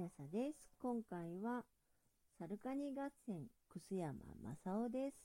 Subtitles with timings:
[0.00, 0.72] なさです。
[0.80, 1.62] 今回は、
[2.38, 4.14] サルカニ合戦、楠山
[4.64, 5.16] 正夫です。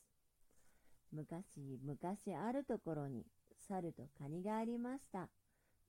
[1.13, 3.25] 昔々あるところに、
[3.69, 5.29] 猿とカニがありました。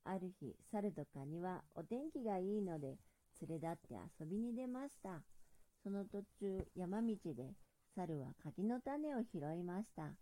[0.04, 2.96] ある日、猿とカニはお天気がいいので、
[3.48, 5.20] 連れ立って遊びに出ました。
[5.82, 7.54] その途中、山道で、
[7.96, 10.12] 猿は柿の種を拾いました。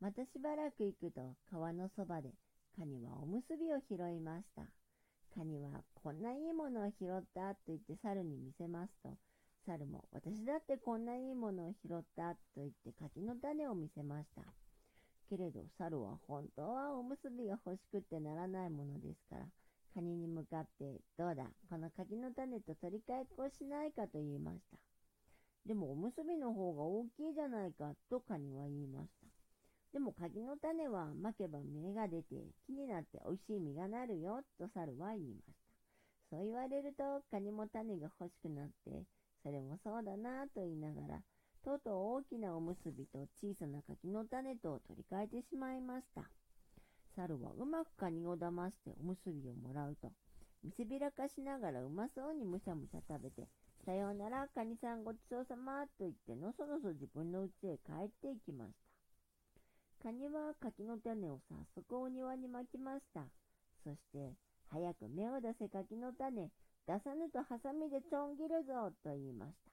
[0.00, 1.20] またしばらく行くと、
[1.50, 2.30] 川のそばで、
[2.74, 4.62] カニはおむすびを拾いました。
[5.34, 5.68] カニは、
[6.06, 9.10] こんないいものを拾ったと言って猿に見せますと、
[9.66, 14.42] 猿も、私だってこんないいものを拾ったと言って柿の種を見せました。
[15.28, 19.46] けれど、猿は本当はおむすびが欲しくってならないものですから、
[19.94, 24.78] カニに向かって、どうだ、この柿の種と取り替えっこしないかと言いました。
[25.66, 29.26] でも、おむすびの方が大きいじゃないか、とカニは言いました。
[29.92, 35.65] でも、柿の種は巻けば芽が出て、木になって美味しい実がなるよ、と猿は言いました。
[36.30, 39.04] そう言われると、カニも種が欲しくなって、
[39.42, 41.22] それもそうだなぁと言いながら、
[41.64, 46.22] とうとう大きなおむすびと小さな柿の種と取り替えてしまいました。
[47.14, 50.12] 猿はうまくカニを騙しておむすびをもらうと、
[50.62, 53.48] 見せびらかしながらうまそうにむしゃむしゃ食べて、
[53.84, 58.72] さようなら、カニさんごちそうさまと言ってのそのそ自分の家へ帰っていきまし
[60.02, 60.02] た。
[60.02, 63.22] カニは柿の種を早速お庭に巻きました。
[63.82, 64.34] そして、
[64.70, 66.50] 早く芽を出せ柿の種、
[66.86, 69.70] 出さぬとハサミでちょん切るぞと言いました。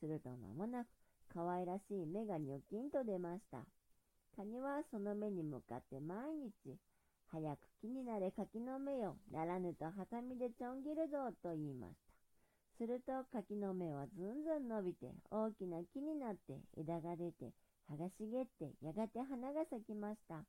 [0.00, 0.88] すると間もなく、
[1.32, 3.58] 可愛らしい芽がニョキンと出ました。
[4.36, 6.16] カニはその芽に向かって毎
[6.66, 6.76] 日、
[7.30, 12.08] 早く木になれ柿の芽よ、ならぬとハサミでちょん切るぞと言いました。
[12.78, 17.50] すると柿の芽はずんずん伸びて大きな木になって枝が出て
[17.88, 20.44] 葉が茂ってやがて花が咲きました。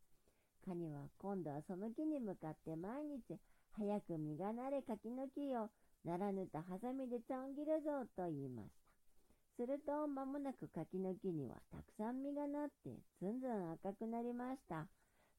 [0.64, 3.40] カニは今度はその木に向かって毎日
[3.78, 5.70] 早く実がなれ柿の木よ、
[6.04, 9.64] ならぬとハサミでちょん切るぞと言いました。
[9.64, 14.88] すると間もなく柿の木にはたくさん実がなってずんずん赤くなりました。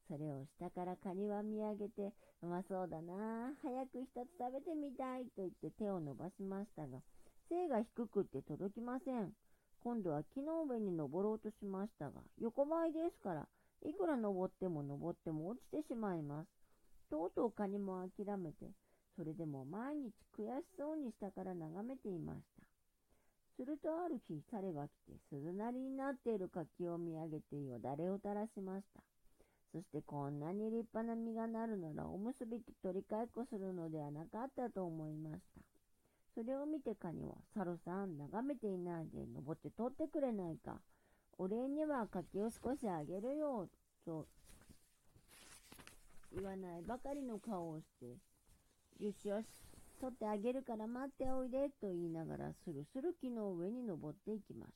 [0.07, 6.99] それを下からカニは見上げて、うまそうだな早く一つ食べてみたいと言って手を伸ばしましたが、
[7.49, 9.31] 背が低くって届きません。
[9.83, 13.47] 今度は木の上に登ろうとしましたが、横ばいですから、
[13.83, 16.60] いくら登っても登っても落ちてしまいます。
[17.11, 18.71] とうとうカニも諦めて、
[19.17, 22.63] それでも毎日悔しそうに下から眺めていました。
[23.57, 29.01] するとある日、猿が来て鈴なりになっている柿を見上げてよだれを垂らしました。
[29.73, 35.61] そしてこんなに立派な実がなるならおむすびと取り替えっこするのではなかったと思いました。
[36.33, 40.79] それを見てカニは、猿さん、眺めていないで登って取ってくれないか。
[41.37, 43.67] お礼には柿を少しあげるよ、
[44.05, 44.27] と
[46.33, 48.05] 言わないばかりの顔をして、
[49.03, 49.47] よしよし、
[49.99, 54.71] 取ってあげるから待っておいで、と言いながらスルスル木の上に登っていきまし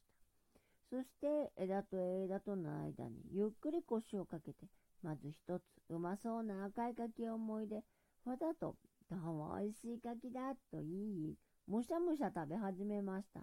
[0.90, 0.98] た。
[0.98, 4.68] そして枝と枝との間にゆっくり腰をかけて、
[5.02, 7.84] まず一つうまそうな赤い柿を思い出、
[8.26, 8.76] わざと、
[9.10, 11.36] どうも美味しい柿だ、と言い、
[11.68, 13.42] むしゃむしゃ食べ始めました。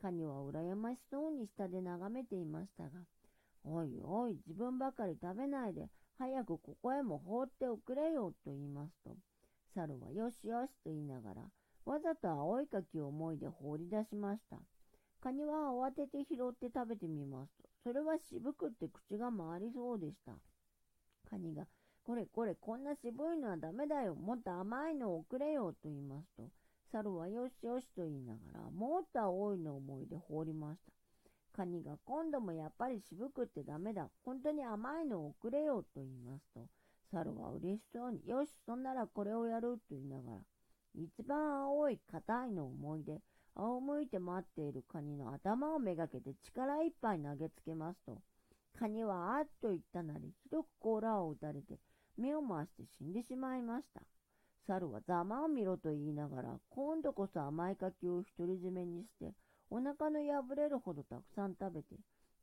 [0.00, 2.90] カニは羨ましそうに下で眺めていましたが、
[3.64, 5.88] おいおい、自分ばかり食べないで、
[6.18, 9.16] 早くここへも放っておくれよ、と言いますと、
[9.74, 11.42] 猿はよしよしと言いながら、
[11.84, 14.58] わざと青い柿を思いで放り出しました。
[15.20, 20.32] カニは慌てて拾って食べてみますと、それは渋くって口が回りそうでした。
[21.28, 21.66] カニが、
[22.04, 24.14] これこれ、こんな渋いのはダメだよ。
[24.14, 25.72] もっと甘いのをくれよ。
[25.72, 26.50] と言いますと、
[26.92, 30.92] 猿はよしよしと言いながら、もっと青いのを思いで放りました。
[31.54, 34.10] カニが今度もやっぱり渋くってダメだ。
[34.24, 35.82] 本当に甘いのをくれよ。
[35.82, 36.66] と言いますと、
[37.12, 39.78] 猿は嬉しそうに、よし、そんならこれをやる。
[39.78, 40.38] と言いながら、
[40.96, 43.20] 一番青い硬いの思いで、
[43.54, 48.20] 仰向いて待っているカニの頭をめがけて力いっぱい投げつけますと、
[48.76, 51.78] カニはあっと言ったなり、ひどく甲羅を打たれて、
[52.16, 54.02] 目を回して死んでしまいました。
[54.66, 59.34] 猿はざまを見ろと言いながら、今度こそ甘い柿を独り占めにして、
[59.70, 61.96] お腹の破れるほどたくさん食べて、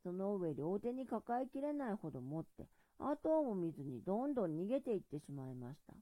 [0.03, 2.67] その上両手に抱えきれないほど持って、
[2.99, 5.93] 後をも見ずにどんどん逃げていってしまいました。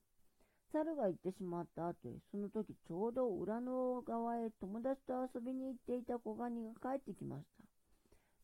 [0.71, 7.63] 猿が行ってしまった後へ、その時ちょうど裏の側へ友達と遊びに行っていた子ガニが帰ってきました。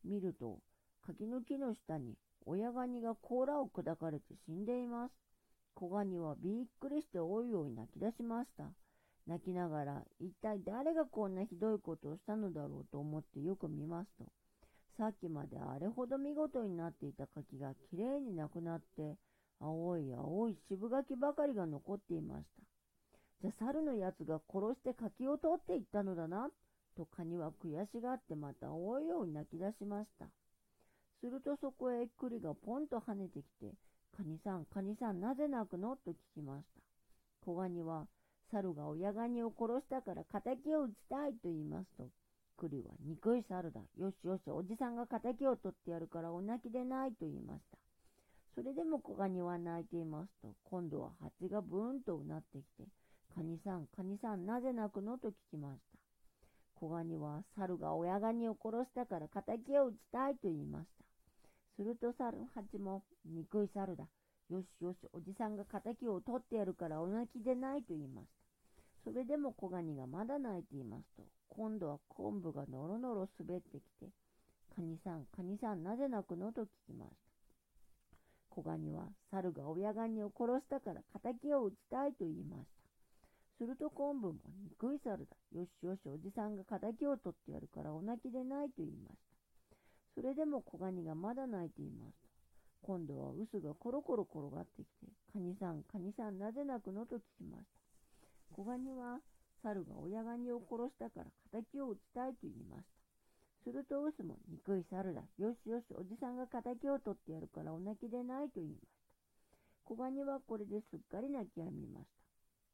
[0.04, 0.58] 見ると、
[1.02, 5.12] 柿の木の下に親ガニが甲羅を砕かれて死んでいます。
[5.74, 8.64] 子ガニはびっくりしておいおい泣き出しました。
[9.26, 14.24] 泣きながら、一体誰がこんなひどいことをしたのだろうと思ってよく見ますと、
[14.96, 19.16] さっきまであれほど見事になっていた柿がきれいになくなって、
[19.60, 22.62] 青い青い渋柿ばかりが残っていました。
[23.42, 26.48] じゃ猿のやつが殺して柿を取っていったのだな。
[26.96, 30.26] とカニは悔しがってまた大いように泣き出しました。
[31.20, 33.74] するとそこへ栗がポンと跳ねてきて、
[34.16, 35.96] カニさん、カニさん、なぜ泣くの？
[35.96, 36.80] と聞きました。
[37.44, 38.06] 小ガニは、
[38.52, 42.08] 猿が親ガニを殺したから仇を討ちたいと言いますと、
[42.56, 43.80] 栗は憎い猿だ。
[43.98, 47.78] よしよし、おじさんが仇を取ってやるからお泣きでないと言いました。
[48.54, 52.88] それでも小ガニは泣いていますと、今度は蜂がブーンとうなってきて、
[53.34, 55.98] カニさん、カニさん、なぜ泣くのと聞きました。
[56.76, 61.04] 小ガニは猿が親ガニを殺したから仇を討ちたいと言いました。
[61.76, 64.06] すると猿八も、憎い猿だ。
[64.48, 68.28] よしよし、おじさんが仇を取ってやるからお泣きでないと言いまし
[69.04, 69.10] た。
[69.10, 74.10] それでも小ガニがまだ泣いていますと、今度は昆布がのろのろ滑ってきて、
[74.74, 77.16] カニさん、カニさん、なぜ泣くのと聞きました。
[78.50, 82.76] 小ガニは猿が親ガニを殺したから仇を討ちたいと言いました。
[83.58, 84.34] すると昆布も
[84.64, 85.58] 憎い猿だ。
[85.58, 89.16] よしよし、おじさんが仇を取ってやるからお泣きでないと言いまし
[90.14, 90.20] た。
[90.20, 92.35] それでも小ガニがまだ泣いていますと。
[92.82, 97.76] 今度は臼がコロコロ転がってきて、カニさん、カニさん、なぜ泣くのと聞きました。
[98.52, 99.20] 小ガニは、
[99.62, 102.96] 猿が親ガニを殺したから仇を討ちたいと言いました。
[103.64, 105.22] すると臼も、憎い猿だ。
[105.38, 108.86] よしよし、おじさんが仇を取ってやるからお泣きでないと言いました。
[109.84, 112.16] 小ガニはこれですっかり泣き止みました。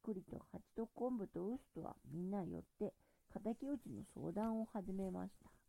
[0.03, 2.93] 栗と蜂と昆布と臼とはみんな寄って、
[3.33, 5.62] 敵討ちの相談を始めました。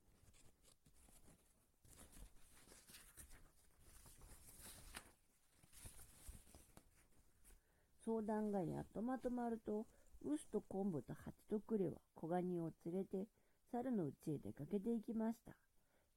[8.04, 9.86] 相談がやっとまとまると、
[10.24, 13.26] ウスと昆布と蜂とクレは小ガニを連れて
[13.72, 15.52] 猿の家へ出かけていきました。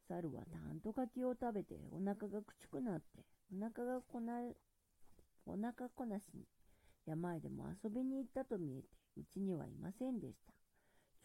[0.07, 4.39] 猿はたんと柿を食べてお腹がくちくなってお腹がこな、
[5.45, 6.45] お腹こなしに
[7.05, 8.87] 山へでも遊びに行ったと見えて
[9.17, 10.53] うちにはいませんでした。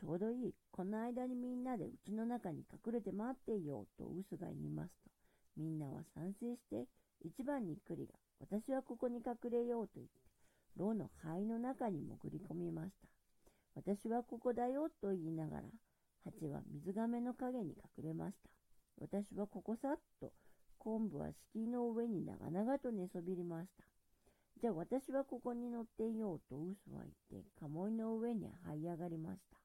[0.01, 0.55] ちょうどいい。
[0.73, 5.11] この間にみんなでうちの中に隠れて待っていようとウスが言いますと、
[5.57, 6.87] みんなは賛成して
[7.25, 10.22] 一番に栗が私はここに隠れようと言って
[10.77, 13.09] 牢の灰の中に潜り込みました。
[13.75, 15.63] 私はここだよと言いながら、
[16.25, 18.51] 蜂は水亀の影に隠れました。
[19.01, 20.33] 私はここさっと、
[20.79, 23.85] 昆布は敷居の上に長々と寝そびりました。
[24.61, 29.59] じゃあ私はここに乗っていようと嘘は言って、鴨居の上に這い上がりました。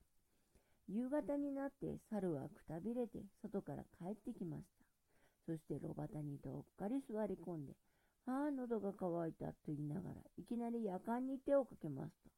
[0.88, 4.86] 夕方になって猿はくたびれて外から帰ってきました。
[5.46, 7.74] そして炉端にどっかり座り込んで、
[8.28, 12.30] ああ、喉が渇いたと言いながら、いきなり夜間に手をかけますと、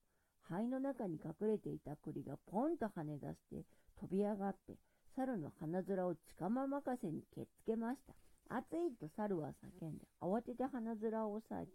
[0.44, 3.66] 灰の中に隠れていた栗がポンと跳ね出して
[4.00, 4.78] 飛び上がって、
[5.16, 8.14] 猿の鼻面を近ま任せにけっつけました。
[8.56, 9.50] 暑いと猿は
[9.82, 11.72] 叫んで、慌てて鼻面を押さえて、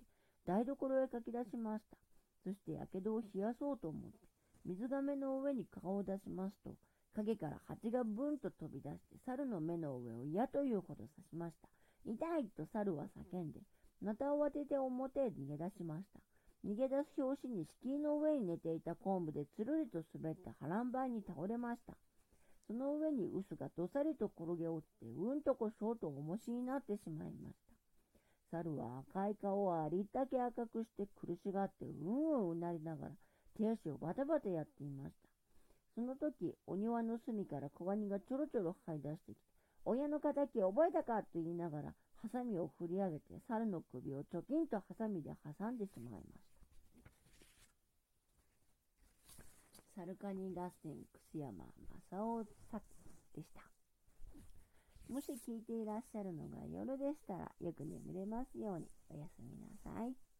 [0.46, 1.96] 台所へかき出しました。
[2.44, 4.16] そして火傷を冷やそうと思って、
[4.64, 6.76] 水亀の上に顔を出しますと、
[7.16, 11.68] 影から蜂がブンと飛び出して、猿の目の上を嫌というほど刺しました。
[12.06, 13.60] 痛いと猿は叫んで、
[14.04, 16.20] また慌てて表へ逃げ出しました。
[16.68, 21.94] 逃げ出す拍子に敷居の上に寝ていた昆布でつるりと滑って波乱張りに倒れました。
[22.66, 27.54] その上に臼がどさりと転げ落ちて、うんとこしょうと重しになってしまいまし
[28.50, 28.58] た。
[28.58, 33.12] 猿は赤い顔をありったけ赤くして苦しがってうんうんうなりながら
[33.56, 35.28] 手足をバタバタやっていました。
[35.94, 39.40] その時、お庭の隅から小ガニがちょろちょろ這い出してきて、
[39.84, 41.22] 親の敵覚えたか？
[41.22, 46.48] と言いながら、ハサミを振り上げて猿の首をちょきんとハサミで挟んでしまいまし
[49.94, 50.00] た。
[50.00, 50.94] サルカニ合戦
[51.34, 51.66] 楠山
[52.10, 52.82] 正雄作
[53.36, 53.60] でした。
[55.12, 60.33] もし聞いていらっしゃるのが夜でしたらよく眠れますようにおやすみなさい。